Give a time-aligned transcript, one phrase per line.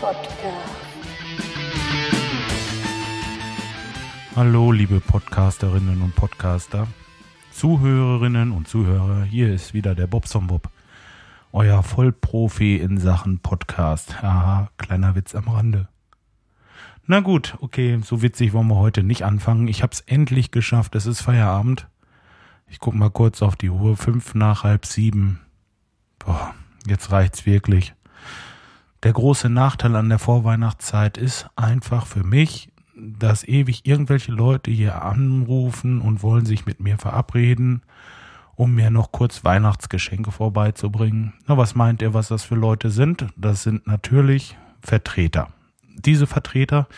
[0.00, 0.30] Podcast.
[4.36, 6.86] Hallo, liebe Podcasterinnen und Podcaster,
[7.50, 9.24] Zuhörerinnen und Zuhörer.
[9.24, 10.70] Hier ist wieder der Bobson Bob,
[11.52, 14.22] euer Vollprofi in Sachen Podcast.
[14.22, 15.88] Haha, kleiner Witz am Rande.
[17.06, 19.66] Na gut, okay, so witzig wollen wir heute nicht anfangen.
[19.66, 20.94] Ich hab's endlich geschafft.
[20.94, 21.88] Es ist Feierabend.
[22.68, 23.96] Ich guck mal kurz auf die Uhr.
[23.96, 25.40] Fünf nach halb sieben.
[26.20, 26.54] Boah,
[26.86, 27.94] jetzt reicht's wirklich.
[29.04, 35.02] Der große Nachteil an der Vorweihnachtszeit ist einfach für mich, dass ewig irgendwelche Leute hier
[35.02, 37.82] anrufen und wollen sich mit mir verabreden,
[38.56, 41.34] um mir noch kurz Weihnachtsgeschenke vorbeizubringen.
[41.46, 43.26] Na, was meint ihr, was das für Leute sind?
[43.36, 45.48] Das sind natürlich Vertreter.
[45.96, 46.88] Diese Vertreter,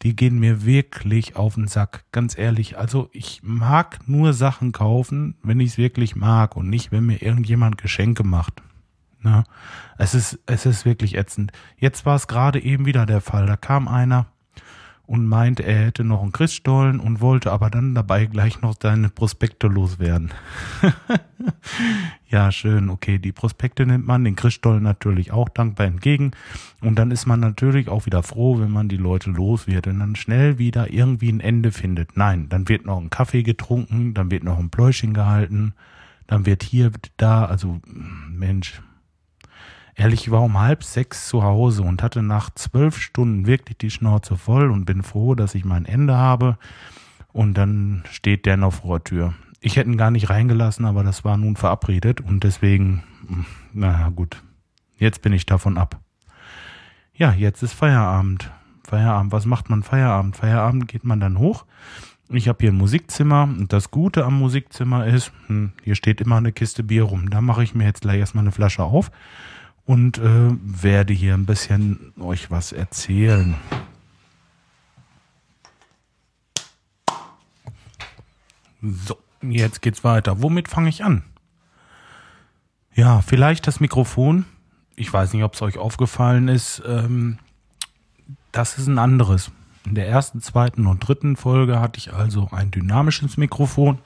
[0.00, 2.78] die gehen mir wirklich auf den Sack, ganz ehrlich.
[2.78, 7.20] Also ich mag nur Sachen kaufen, wenn ich es wirklich mag und nicht, wenn mir
[7.20, 8.62] irgendjemand Geschenke macht.
[9.24, 9.44] Na,
[9.98, 11.50] es ist, es ist wirklich ätzend.
[11.78, 13.46] Jetzt war es gerade eben wieder der Fall.
[13.46, 14.26] Da kam einer,
[15.06, 19.10] und meint, er hätte noch einen Christstollen und wollte aber dann dabei gleich noch seine
[19.10, 20.30] Prospekte loswerden.
[22.30, 26.30] ja, schön, okay, die Prospekte nimmt man, den Christstollen natürlich auch dankbar entgegen
[26.80, 29.98] und dann ist man natürlich auch wieder froh, wenn man die Leute los wird und
[29.98, 32.16] dann schnell wieder irgendwie ein Ende findet.
[32.16, 35.74] Nein, dann wird noch ein Kaffee getrunken, dann wird noch ein Pläuschen gehalten,
[36.26, 37.82] dann wird hier, da, also
[38.30, 38.80] Mensch,
[39.96, 43.90] Ehrlich, ich war um halb sechs zu Hause und hatte nach zwölf Stunden wirklich die
[43.90, 46.58] Schnauze voll und bin froh, dass ich mein Ende habe.
[47.32, 49.34] Und dann steht der noch vor der Tür.
[49.60, 53.02] Ich hätte ihn gar nicht reingelassen, aber das war nun verabredet und deswegen,
[53.72, 54.42] naja, gut.
[54.96, 56.00] Jetzt bin ich davon ab.
[57.14, 58.50] Ja, jetzt ist Feierabend.
[58.86, 59.32] Feierabend.
[59.32, 60.36] Was macht man Feierabend?
[60.36, 61.64] Feierabend geht man dann hoch.
[62.30, 66.36] Ich habe hier ein Musikzimmer und das Gute am Musikzimmer ist, hm, hier steht immer
[66.36, 67.30] eine Kiste Bier rum.
[67.30, 69.10] Da mache ich mir jetzt gleich erstmal eine Flasche auf
[69.86, 73.54] und äh, werde hier ein bisschen euch was erzählen.
[78.80, 80.42] So, jetzt geht's weiter.
[80.42, 81.22] Womit fange ich an?
[82.94, 84.44] Ja, vielleicht das Mikrofon.
[84.96, 86.82] Ich weiß nicht, ob es euch aufgefallen ist.
[86.86, 87.38] Ähm,
[88.52, 89.50] das ist ein anderes.
[89.84, 93.98] In der ersten, zweiten und dritten Folge hatte ich also ein dynamisches Mikrofon.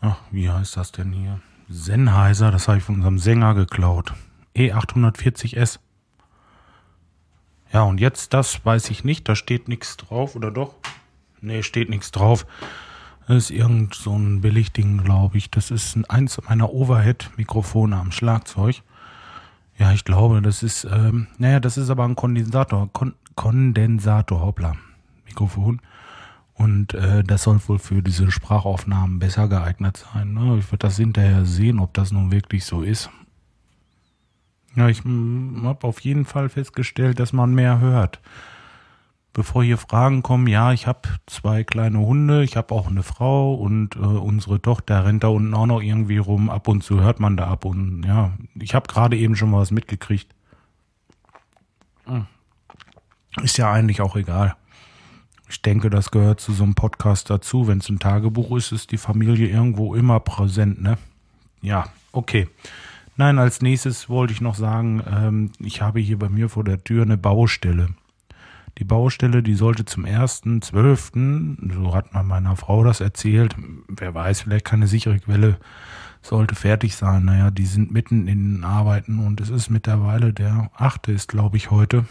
[0.00, 1.40] Ach, wie heißt das denn hier?
[1.68, 4.14] Sennheiser, das habe ich von unserem Sänger geklaut.
[4.56, 5.78] E840S.
[7.72, 10.74] Ja, und jetzt das weiß ich nicht, da steht nichts drauf, oder doch?
[11.40, 12.46] Nee, steht nichts drauf.
[13.26, 15.50] Das ist irgend so ein Billigding, glaube ich.
[15.50, 18.82] Das ist eins meiner Overhead-Mikrofone am Schlagzeug.
[19.78, 24.74] Ja, ich glaube, das ist, ähm, naja, das ist aber ein Kondensator, Kon Kondensator, hoppla,
[25.26, 25.80] Mikrofon.
[26.54, 30.34] Und äh, das soll wohl für diese Sprachaufnahmen besser geeignet sein.
[30.34, 30.58] Ne?
[30.58, 33.10] Ich würde das hinterher sehen, ob das nun wirklich so ist.
[34.78, 38.20] Ja, ich habe auf jeden Fall festgestellt, dass man mehr hört.
[39.32, 43.54] Bevor hier Fragen kommen, ja, ich habe zwei kleine Hunde, ich habe auch eine Frau
[43.54, 46.48] und äh, unsere Tochter rennt da unten auch noch irgendwie rum.
[46.48, 49.72] Ab und zu hört man da ab und ja, ich habe gerade eben schon was
[49.72, 50.32] mitgekriegt.
[52.04, 52.26] Hm.
[53.42, 54.54] Ist ja eigentlich auch egal.
[55.48, 57.66] Ich denke, das gehört zu so einem Podcast dazu.
[57.66, 60.98] Wenn es ein Tagebuch ist, ist die Familie irgendwo immer präsent, ne?
[61.62, 62.46] Ja, okay.
[63.18, 66.84] Nein, als nächstes wollte ich noch sagen, ähm, ich habe hier bei mir vor der
[66.84, 67.88] Tür eine Baustelle.
[68.78, 73.56] Die Baustelle, die sollte zum ersten zwölften, so hat man meiner Frau das erzählt,
[73.88, 75.56] wer weiß, vielleicht keine sichere Quelle,
[76.22, 77.24] sollte fertig sein.
[77.24, 81.56] Naja, die sind mitten in den Arbeiten und es ist mittlerweile der achte ist, glaube
[81.56, 82.04] ich, heute.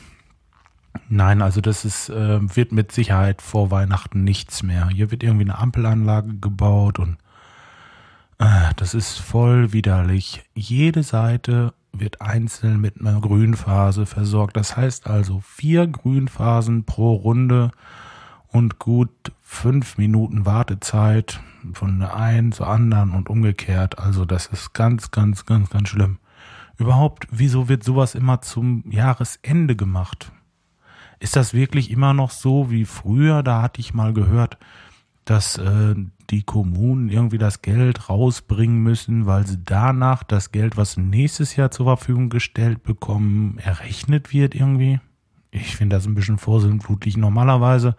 [1.08, 4.90] Nein, also das ist, äh, wird mit Sicherheit vor Weihnachten nichts mehr.
[4.90, 7.18] Hier wird irgendwie eine Ampelanlage gebaut und
[8.40, 10.44] das ist voll widerlich.
[10.54, 14.56] Jede Seite wird einzeln mit einer Grünphase versorgt.
[14.56, 17.72] Das heißt also vier Grünphasen pro Runde
[18.50, 19.10] und gut
[19.42, 21.40] fünf Minuten Wartezeit
[21.74, 23.98] von der einen zur anderen und umgekehrt.
[23.98, 26.20] Also das ist ganz, ganz, ganz, ganz schlimm.
[26.78, 30.32] Überhaupt, wieso wird sowas immer zum Jahresende gemacht?
[31.20, 33.42] Ist das wirklich immer noch so wie früher?
[33.42, 34.60] Da hatte ich mal gehört,
[35.30, 35.94] dass äh,
[36.30, 41.70] die Kommunen irgendwie das Geld rausbringen müssen, weil sie danach das Geld, was nächstes Jahr
[41.70, 45.00] zur Verfügung gestellt bekommen, errechnet wird irgendwie.
[45.52, 47.18] Ich finde das ein bisschen vorsinnflutlich.
[47.18, 47.96] Normalerweise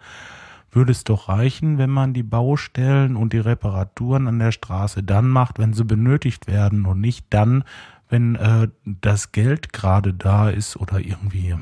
[0.71, 5.27] würde es doch reichen, wenn man die Baustellen und die Reparaturen an der Straße dann
[5.29, 7.63] macht, wenn sie benötigt werden und nicht dann,
[8.09, 11.55] wenn äh, das Geld gerade da ist oder irgendwie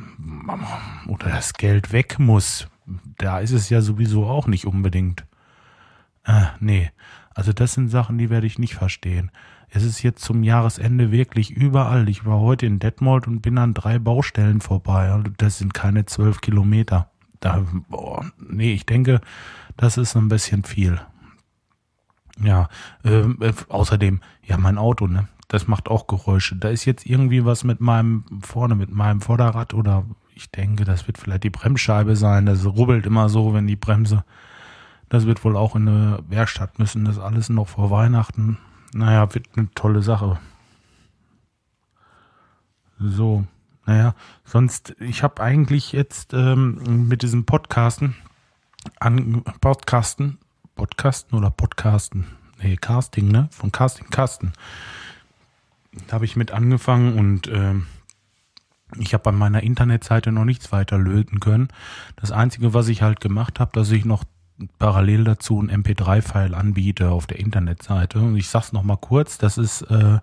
[1.07, 2.67] oder das Geld weg muss.
[3.17, 5.26] Da ist es ja sowieso auch nicht unbedingt.
[6.27, 6.91] Ah, nee.
[7.33, 9.31] Also das sind Sachen, die werde ich nicht verstehen.
[9.69, 12.09] Es ist jetzt zum Jahresende wirklich überall.
[12.09, 15.13] Ich war heute in Detmold und bin an drei Baustellen vorbei.
[15.13, 17.09] Und das sind keine zwölf Kilometer.
[17.39, 19.21] Da, boah, nee, ich denke,
[19.77, 21.00] das ist ein bisschen viel.
[22.44, 22.69] Ja,
[23.06, 25.27] ähm, äh, außerdem, ja, mein Auto, ne?
[25.47, 26.57] Das macht auch Geräusche.
[26.57, 31.07] Da ist jetzt irgendwie was mit meinem vorne, mit meinem Vorderrad oder ich denke, das
[31.07, 32.45] wird vielleicht die Bremsscheibe sein.
[32.45, 34.25] Das rubbelt immer so, wenn die Bremse.
[35.09, 37.06] Das wird wohl auch in eine Werkstatt müssen.
[37.06, 38.57] Das alles noch vor Weihnachten.
[38.94, 40.39] Naja, wird eine tolle Sache.
[43.00, 43.45] So,
[43.86, 48.15] naja, sonst, ich habe eigentlich jetzt ähm, mit diesem Podcasten,
[49.00, 50.39] an, Podcasten,
[50.75, 52.25] Podcasten oder Podcasten,
[52.62, 53.50] nee, Casting, ne?
[53.51, 54.53] Von Casting, Casten.
[56.07, 57.88] Da habe ich mit angefangen und ähm,
[58.98, 61.69] ich habe an meiner Internetseite noch nichts weiter löten können.
[62.15, 64.24] Das Einzige, was ich halt gemacht habe, dass ich noch
[64.80, 68.19] parallel dazu ein MP3-File anbiete auf der Internetseite.
[68.19, 70.19] Und ich sag's noch mal kurz, das ist äh,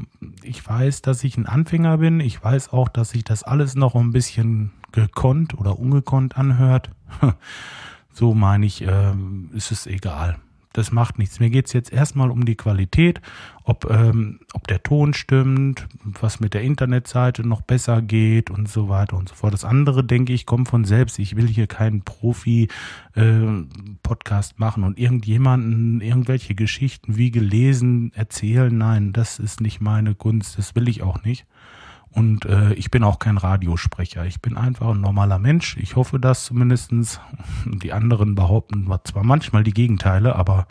[0.42, 3.94] ich weiß, dass ich ein Anfänger bin, ich weiß auch, dass sich das alles noch
[3.94, 6.92] ein bisschen gekonnt oder ungekonnt anhört.
[8.10, 10.38] so meine ich, ähm, ist es egal
[10.72, 11.40] das macht nichts.
[11.40, 13.20] Mir geht's jetzt erstmal um die Qualität,
[13.64, 18.88] ob, ähm, ob der Ton stimmt, was mit der Internetseite noch besser geht und so
[18.88, 19.52] weiter und so fort.
[19.52, 21.18] Das andere, denke ich, kommt von selbst.
[21.18, 28.76] Ich will hier keinen Profi-Podcast äh, machen und irgendjemanden irgendwelche Geschichten wie gelesen erzählen.
[28.76, 30.56] Nein, das ist nicht meine Kunst.
[30.56, 31.46] Das will ich auch nicht.
[32.12, 34.26] Und äh, ich bin auch kein Radiosprecher.
[34.26, 35.76] Ich bin einfach ein normaler Mensch.
[35.76, 37.20] Ich hoffe das zumindestens.
[37.64, 40.66] Die anderen behaupten zwar manchmal die Gegenteile, aber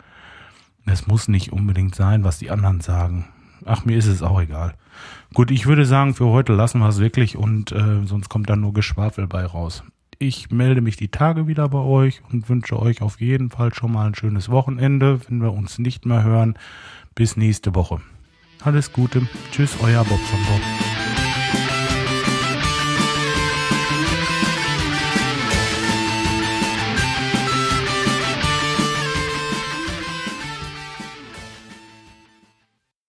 [0.86, 3.26] es muss nicht unbedingt sein, was die anderen sagen.
[3.64, 4.74] Ach, mir ist es auch egal.
[5.34, 8.60] Gut, ich würde sagen, für heute lassen wir es wirklich und äh, sonst kommt dann
[8.60, 9.82] nur Geschwafel bei raus.
[10.18, 13.92] Ich melde mich die Tage wieder bei euch und wünsche euch auf jeden Fall schon
[13.92, 16.58] mal ein schönes Wochenende, wenn wir uns nicht mehr hören.
[17.14, 18.00] Bis nächste Woche.
[18.62, 19.26] Alles Gute.
[19.50, 20.89] Tschüss, euer Bob von Bob.